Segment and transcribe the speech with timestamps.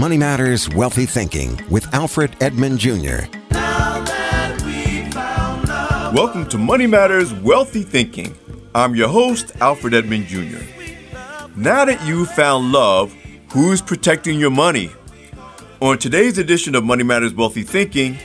[0.00, 3.28] Money Matters Wealthy Thinking with Alfred Edmond Jr.
[6.14, 8.34] Welcome to Money Matters Wealthy Thinking.
[8.74, 10.64] I'm your host, Alfred Edmond Jr.
[11.54, 13.14] Now that you've found love,
[13.52, 14.90] who's protecting your money?
[15.82, 18.16] On today's edition of Money Matters Wealthy Thinking,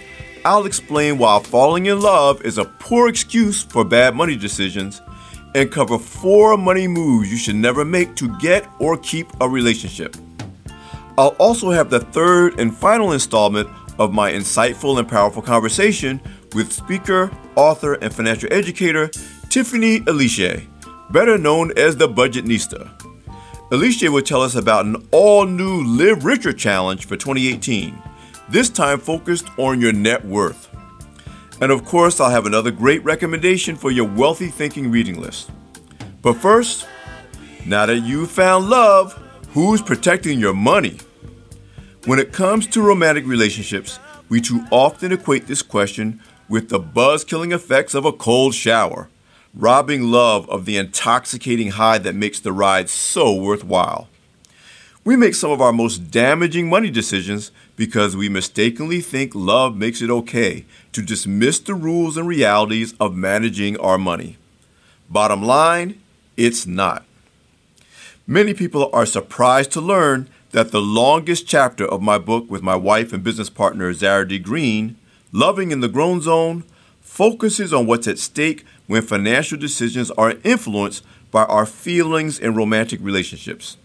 [0.46, 5.02] I'll explain why falling in love is a poor excuse for bad money decisions
[5.54, 10.16] and cover four money moves you should never make to get or keep a relationship.
[11.18, 16.20] I'll also have the third and final installment of my insightful and powerful conversation
[16.54, 19.10] with speaker, author, and financial educator
[19.50, 20.68] Tiffany Aliche,
[21.12, 22.92] better known as the Budget Nista.
[23.72, 27.98] Aliche will tell us about an all new Live Richer challenge for 2018,
[28.50, 30.70] this time focused on your net worth.
[31.62, 35.50] And of course, I'll have another great recommendation for your wealthy thinking reading list.
[36.22, 36.86] But first,
[37.66, 39.14] now that you've found love,
[39.50, 40.98] who's protecting your money?
[42.05, 43.98] When it comes to romantic relationships,
[44.30, 49.09] we too often equate this question with the buzz killing effects of a cold shower,
[49.56, 54.08] robbing love of the intoxicating high that makes the ride so worthwhile.
[55.03, 60.00] We make some of our most damaging money decisions because we mistakenly think love makes
[60.03, 64.38] it okay to dismiss the rules and realities of managing our money.
[65.09, 66.00] Bottom line,
[66.38, 67.03] it's not.
[68.28, 72.78] Many people are surprised to learn that the longest chapter of my book with my
[72.78, 74.39] wife and business partner Zara D.
[74.39, 74.95] Green,
[75.34, 76.64] Loving in the Grown Zone,
[77.02, 83.02] focuses on what's at stake when financial decisions are influenced by our feelings in romantic
[83.03, 83.76] relationships.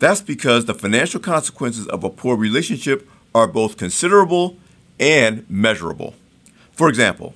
[0.00, 4.58] That's because the financial consequences of a poor relationship are both considerable
[4.98, 6.14] and measurable.
[6.72, 7.34] For example,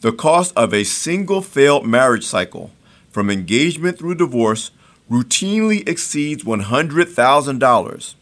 [0.00, 2.72] the cost of a single failed marriage cycle,
[3.12, 4.72] from engagement through divorce,
[5.12, 8.14] routinely exceeds $100,000.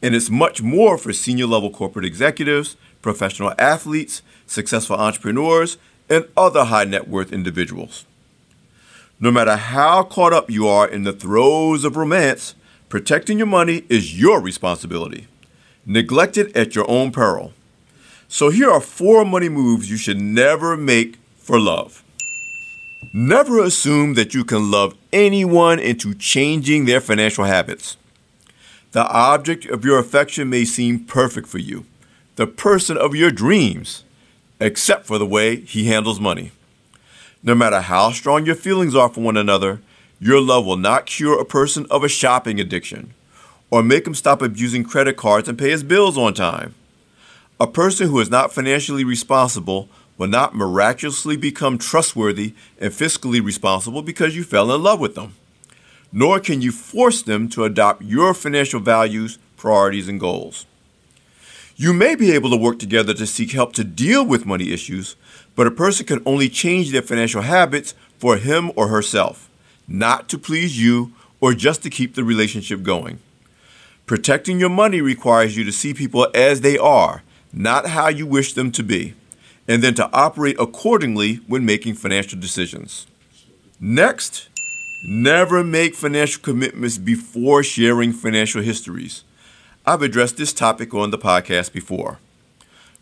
[0.00, 5.78] And it's much more for senior level corporate executives, professional athletes, successful entrepreneurs,
[6.08, 8.04] and other high net worth individuals.
[9.18, 12.54] No matter how caught up you are in the throes of romance,
[12.88, 15.26] protecting your money is your responsibility.
[15.84, 17.52] Neglect it at your own peril.
[18.28, 22.01] So here are four money moves you should never make for love.
[23.12, 27.96] Never assume that you can love anyone into changing their financial habits.
[28.92, 31.84] The object of your affection may seem perfect for you,
[32.36, 34.04] the person of your dreams,
[34.60, 36.52] except for the way he handles money.
[37.42, 39.80] No matter how strong your feelings are for one another,
[40.20, 43.14] your love will not cure a person of a shopping addiction
[43.70, 46.74] or make him stop abusing credit cards and pay his bills on time.
[47.58, 49.88] A person who is not financially responsible
[50.22, 55.34] will not miraculously become trustworthy and fiscally responsible because you fell in love with them.
[56.12, 60.64] Nor can you force them to adopt your financial values, priorities, and goals.
[61.74, 65.16] You may be able to work together to seek help to deal with money issues,
[65.56, 69.50] but a person can only change their financial habits for him or herself,
[69.88, 73.18] not to please you or just to keep the relationship going.
[74.06, 78.52] Protecting your money requires you to see people as they are, not how you wish
[78.52, 79.14] them to be
[79.72, 83.06] and then to operate accordingly when making financial decisions.
[83.80, 84.50] Next,
[85.02, 89.24] never make financial commitments before sharing financial histories.
[89.86, 92.18] I've addressed this topic on the podcast before.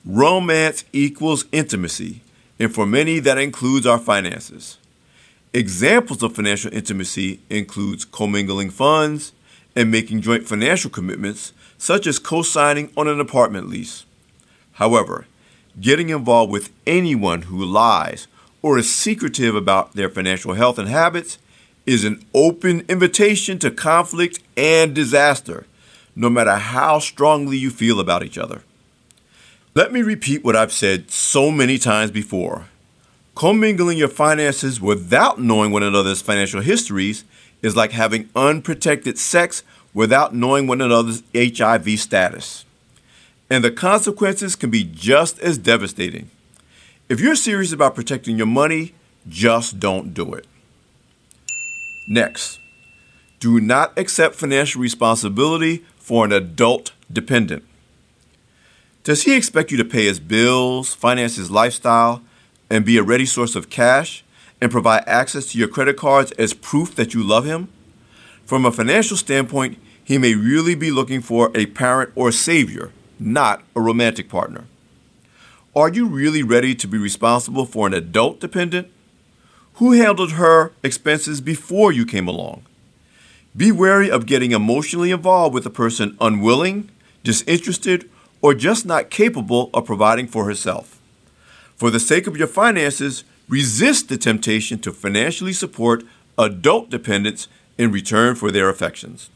[0.06, 2.20] Romance equals intimacy,
[2.60, 4.78] and for many that includes our finances.
[5.52, 9.32] Examples of financial intimacy includes commingling funds
[9.74, 14.04] and making joint financial commitments such as co-signing on an apartment lease.
[14.74, 15.26] However,
[15.78, 18.26] getting involved with anyone who lies
[18.62, 21.38] or is secretive about their financial health and habits
[21.86, 25.66] is an open invitation to conflict and disaster,
[26.14, 28.62] no matter how strongly you feel about each other.
[29.74, 32.66] Let me repeat what I've said so many times before.
[33.34, 37.24] Commingling your finances without knowing one another's financial histories
[37.62, 39.62] is like having unprotected sex
[39.94, 42.64] without knowing one another's HIV status
[43.50, 46.30] and the consequences can be just as devastating.
[47.08, 48.94] If you're serious about protecting your money,
[49.28, 50.46] just don't do it.
[52.08, 52.60] Next,
[53.40, 57.64] do not accept financial responsibility for an adult dependent.
[59.02, 62.22] Does he expect you to pay his bills, finance his lifestyle,
[62.70, 64.24] and be a ready source of cash,
[64.60, 67.68] and provide access to your credit cards as proof that you love him?
[68.44, 73.62] From a financial standpoint, he may really be looking for a parent or savior not
[73.76, 74.64] a romantic partner.
[75.76, 78.88] Are you really ready to be responsible for an adult dependent?
[79.74, 82.62] Who handled her expenses before you came along?
[83.56, 86.90] Be wary of getting emotionally involved with a person unwilling,
[87.22, 88.10] disinterested,
[88.42, 90.98] or just not capable of providing for herself.
[91.76, 96.04] For the sake of your finances, resist the temptation to financially support
[96.36, 99.30] adult dependents in return for their affections.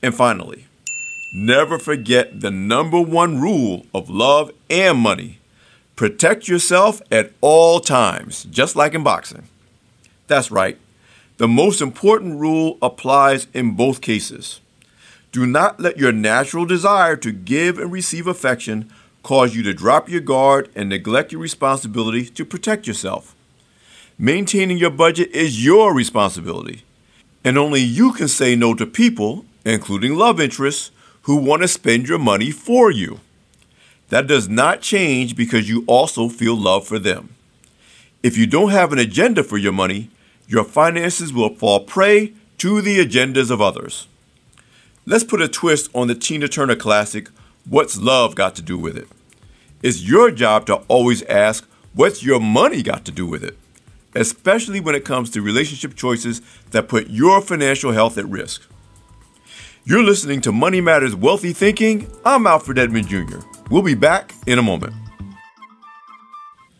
[0.00, 0.67] And finally,
[1.32, 5.38] never forget the number one rule of love and money
[5.98, 9.48] protect yourself at all times, just like in boxing.
[10.28, 10.78] That's right.
[11.38, 14.60] The most important rule applies in both cases.
[15.32, 18.90] Do not let your natural desire to give and receive affection
[19.24, 23.34] cause you to drop your guard and neglect your responsibility to protect yourself.
[24.16, 26.84] Maintaining your budget is your responsibility,
[27.44, 30.92] and only you can say no to people, including love interests,
[31.28, 33.20] who want to spend your money for you.
[34.08, 37.34] That does not change because you also feel love for them.
[38.22, 40.08] If you don't have an agenda for your money,
[40.46, 44.08] your finances will fall prey to the agendas of others.
[45.04, 47.28] Let's put a twist on the Tina Turner classic,
[47.68, 49.08] What's Love Got to Do with It?
[49.82, 53.58] It's your job to always ask, What's your money got to do with it?
[54.14, 56.40] Especially when it comes to relationship choices
[56.70, 58.66] that put your financial health at risk.
[59.84, 62.10] You're listening to Money Matters Wealthy Thinking.
[62.24, 63.38] I'm Alfred Edmond Jr.
[63.70, 64.92] We'll be back in a moment.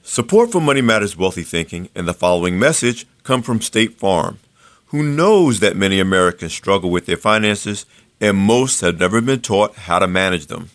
[0.03, 4.39] Support for Money Matters Wealthy Thinking and the following message come from State Farm,
[4.87, 7.87] who knows that many Americans struggle with their finances
[8.21, 10.71] and most have never been taught how to manage them.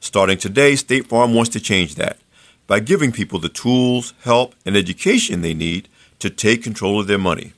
[0.00, 2.18] Starting today, State Farm wants to change that
[2.66, 5.88] by giving people the tools, help, and education they need
[6.18, 7.52] to take control of their money,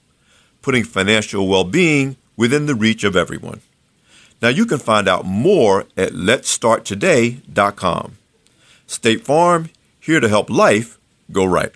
[0.60, 3.60] putting financial well being within the reach of everyone.
[4.42, 8.16] Now you can find out more at letstarttoday.com.
[8.86, 9.70] State Farm,
[10.00, 10.98] here to help life
[11.32, 11.72] go right.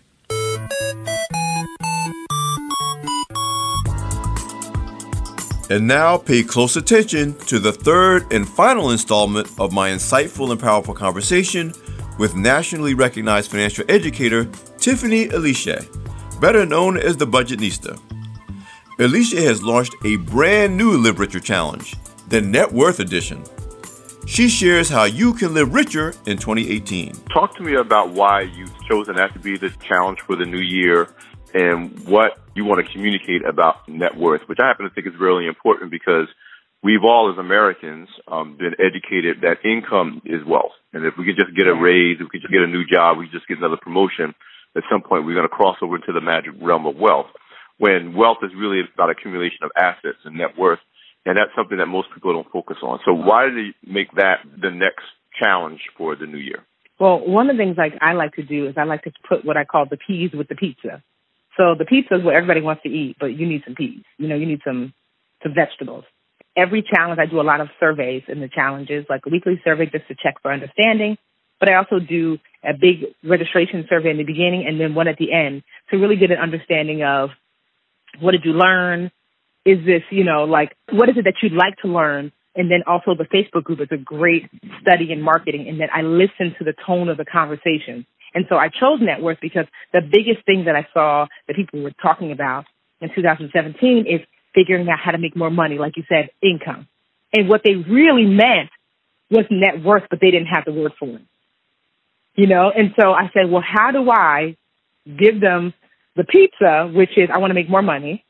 [5.71, 10.59] And now pay close attention to the third and final installment of my insightful and
[10.59, 11.75] powerful conversation
[12.19, 14.47] with nationally recognized financial educator
[14.79, 15.87] Tiffany Aliche,
[16.41, 18.01] better known as the Budget Budgetnista.
[18.99, 21.95] Aliche has launched a brand new Live Richer Challenge,
[22.29, 23.43] the Net Worth Edition.
[24.27, 27.15] She shares how you can live richer in 2018.
[27.33, 30.61] Talk to me about why you've chosen that to be the challenge for the new
[30.61, 31.09] year
[31.55, 35.15] and what you want to communicate about net worth, which I happen to think is
[35.19, 36.29] really important because
[36.83, 40.77] we've all as Americans um, been educated that income is wealth.
[40.93, 42.85] And if we could just get a raise, if we could just get a new
[42.85, 44.35] job, we could just get another promotion,
[44.77, 47.33] at some point we're going to cross over into the magic realm of wealth.
[47.79, 50.81] When wealth is really about accumulation of assets and net worth,
[51.27, 53.01] and that's something that most people don't focus on.
[53.05, 55.05] So why did you make that the next
[55.39, 56.65] challenge for the new year?
[56.99, 59.45] Well, one of the things like I like to do is I like to put
[59.45, 61.03] what I call the peas with the pizza.
[61.57, 64.03] So the pizza is what everybody wants to eat, but you need some peas.
[64.17, 64.93] You know, you need some
[65.43, 66.05] some vegetables.
[66.57, 69.87] Every challenge, I do a lot of surveys in the challenges, like a weekly survey
[69.87, 71.17] just to check for understanding.
[71.61, 75.19] But I also do a big registration survey in the beginning and then one at
[75.19, 77.31] the end to really get an understanding of
[78.21, 79.11] what did you learn?
[79.69, 82.33] Is this, you know, like what is it that you'd like to learn?
[82.57, 84.49] And then also the Facebook group is a great
[84.81, 88.07] study in marketing And that I listen to the tone of the conversation.
[88.35, 91.83] And so I chose net worth because the biggest thing that I saw that people
[91.83, 92.65] were talking about
[93.01, 94.21] in 2017 is
[94.55, 96.89] figuring out how to make more money, like you said, income.
[97.33, 98.71] And what they really meant
[99.31, 101.23] was net worth, but they didn't have the word for it.
[102.35, 104.57] You know, and so I said, well, how do I
[105.07, 105.75] give them
[106.17, 108.25] the pizza, which is I want to make more money,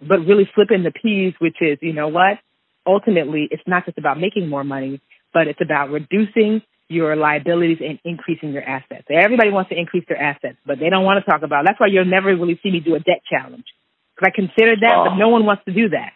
[0.00, 2.38] but really flipping the peas, which is, you know what?
[2.86, 5.00] Ultimately, it's not just about making more money,
[5.32, 9.04] but it's about reducing your liabilities and increasing your assets.
[9.08, 11.60] Everybody wants to increase their assets, but they don't want to talk about.
[11.60, 11.66] It.
[11.68, 13.64] That's why you'll never really see me do a debt challenge.
[14.16, 15.04] Because I consider that, oh.
[15.08, 15.28] but no oh.
[15.28, 16.12] one wants to do that.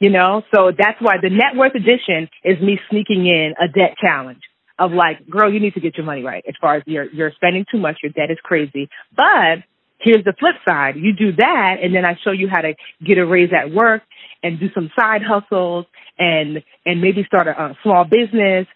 [0.00, 3.96] You know, so that's why the net worth edition is me sneaking in a debt
[4.00, 4.40] challenge
[4.78, 6.42] of like, girl, you need to get your money right.
[6.48, 8.88] As far as you're you're spending too much, your debt is crazy.
[9.14, 9.62] But
[10.00, 13.18] here's the flip side: you do that, and then I show you how to get
[13.18, 14.02] a raise at work
[14.42, 15.86] and do some side hustles
[16.18, 18.66] and and maybe start a, a small business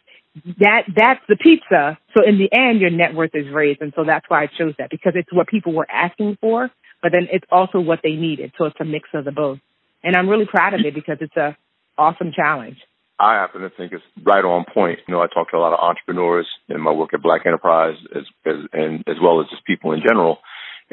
[0.59, 1.97] that that's the pizza.
[2.17, 4.75] So in the end, your net worth is raised, and so that's why I chose
[4.79, 6.71] that because it's what people were asking for,
[7.03, 8.53] but then it's also what they needed.
[8.59, 9.59] So it's a mix of the both,
[10.03, 11.57] and I'm really proud of it because it's a
[11.97, 12.79] awesome challenge.
[13.19, 14.99] I happen to think it's right on point.
[15.07, 17.95] You know, I talk to a lot of entrepreneurs in my work at Black Enterprise,
[18.15, 20.39] as, as and as well as just people in general.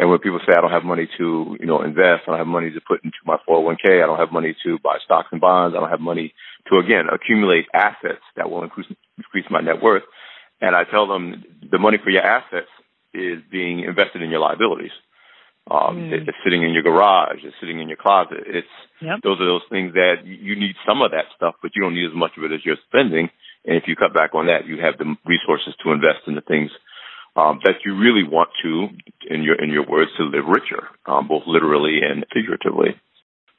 [0.01, 2.47] And when people say I don't have money to, you know, invest, I don't have
[2.47, 5.77] money to put into my 401k, I don't have money to buy stocks and bonds,
[5.77, 6.33] I don't have money
[6.71, 8.87] to again accumulate assets that will increase
[9.19, 10.01] increase my net worth.
[10.59, 12.73] And I tell them the money for your assets
[13.13, 14.89] is being invested in your liabilities.
[15.69, 16.11] Um, mm.
[16.11, 17.37] it, it's sitting in your garage.
[17.43, 18.41] It's sitting in your closet.
[18.47, 19.21] It's yep.
[19.21, 22.09] those are those things that you need some of that stuff, but you don't need
[22.09, 23.29] as much of it as you're spending.
[23.65, 26.41] And if you cut back on that, you have the resources to invest in the
[26.41, 26.71] things
[27.35, 28.87] um, that you really want to,
[29.33, 32.99] in your in your words, to live richer, um, both literally and figuratively.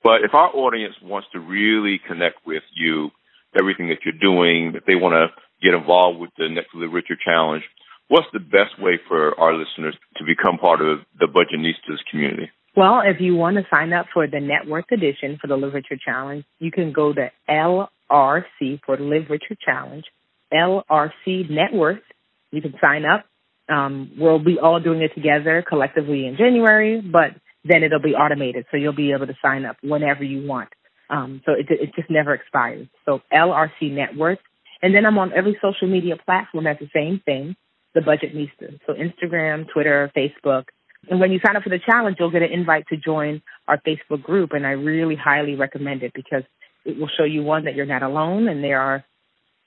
[0.02, 3.10] But if our audience wants to really connect with you,
[3.58, 5.28] everything that you're doing, if they want to
[5.62, 7.62] get involved with the Next Live Richer Challenge,
[8.08, 12.50] what's the best way for our listeners to become part of the Budgetnistas community?
[12.74, 15.74] Well, if you want to sign up for the Net Worth edition for the Live
[15.74, 20.04] Richer Challenge, you can go to LRC for Live Richer Challenge,
[20.52, 22.02] LRC Net Worth.
[22.50, 23.24] You can sign up.
[23.72, 27.30] Um, we'll be all doing it together collectively in January, but
[27.64, 30.68] then it'll be automated, so you'll be able to sign up whenever you want.
[31.08, 32.86] Um, so it, it just never expires.
[33.04, 34.38] So LRC Net Worth.
[34.82, 37.54] And then I'm on every social media platform at the same thing,
[37.94, 38.80] the Budgetnista.
[38.86, 40.64] So Instagram, Twitter, Facebook.
[41.08, 43.80] And when you sign up for the challenge, you'll get an invite to join our
[43.86, 44.52] Facebook group.
[44.52, 46.42] And I really highly recommend it because
[46.84, 49.04] it will show you one that you're not alone and there are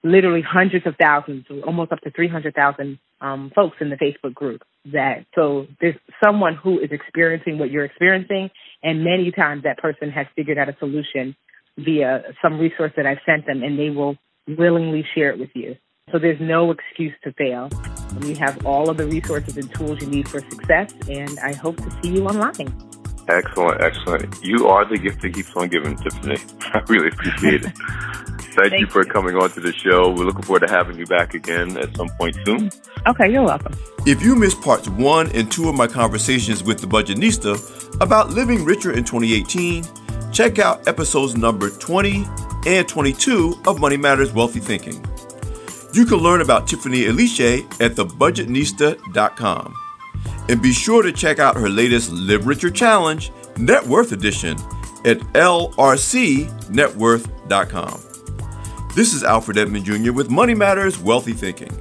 [0.06, 4.62] literally hundreds of thousands, almost up to 300,000 um, folks in the Facebook group.
[4.94, 8.52] That so there's someone who is experiencing what you're experiencing,
[8.84, 11.36] and many times that person has figured out a solution
[11.78, 14.16] via some resource that I've sent them, and they will
[14.48, 15.76] willingly share it with you.
[16.12, 17.70] So there's no excuse to fail.
[18.22, 21.78] We have all of the resources and tools you need for success, and I hope
[21.78, 22.72] to see you online.
[23.28, 24.38] Excellent, excellent.
[24.44, 26.38] You are the gift that keeps on giving, Tiffany.
[26.62, 27.74] I really appreciate it.
[28.56, 29.12] Thank, Thank you for you.
[29.12, 30.10] coming on to the show.
[30.10, 32.70] We're looking forward to having you back again at some point soon.
[33.06, 33.74] Okay, you're welcome.
[34.06, 38.64] If you missed parts one and two of my conversations with the Budgetnista about living
[38.64, 39.84] richer in 2018,
[40.32, 42.26] check out episodes number 20
[42.66, 45.04] and 22 of Money Matters Wealthy Thinking.
[45.94, 49.76] You can learn about Tiffany Aliche at thebudgetnista.com.
[50.50, 54.58] And be sure to check out her latest Live Richer Challenge, Net Worth Edition,
[55.06, 58.02] at lrcnetworth.com.
[58.96, 60.14] This is Alfred Edmond Jr.
[60.14, 61.78] with Money Matters Wealthy Thinking.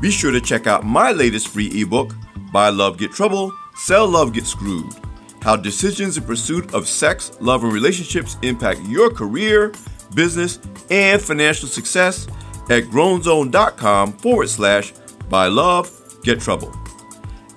[0.00, 2.16] Be sure to check out my latest free ebook,
[2.52, 4.92] Buy Love Get Trouble, Sell Love Get Screwed
[5.40, 9.72] How Decisions in Pursuit of Sex, Love, and Relationships Impact Your Career,
[10.14, 10.58] Business,
[10.90, 12.26] and Financial Success
[12.68, 14.92] at grownzone.com forward slash
[15.28, 15.92] Buy Love
[16.24, 16.74] Get Trouble.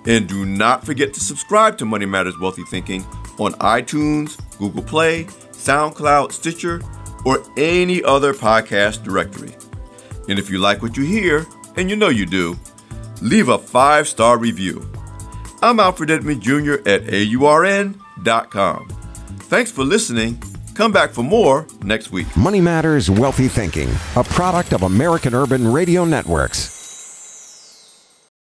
[0.05, 3.03] And do not forget to subscribe to Money Matters Wealthy Thinking
[3.39, 6.83] on iTunes, Google Play, SoundCloud, Stitcher,
[7.25, 9.55] or any other podcast directory.
[10.29, 12.57] And if you like what you hear, and you know you do,
[13.21, 14.89] leave a five star review.
[15.61, 16.75] I'm Alfred Edmond Jr.
[16.85, 18.87] at AURN.com.
[19.39, 20.41] Thanks for listening.
[20.75, 22.27] Come back for more next week.
[22.35, 26.74] Money Matters Wealthy Thinking, a product of American Urban Radio Networks.